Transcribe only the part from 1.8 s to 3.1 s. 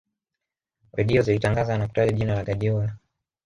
kutaja jina la guardiola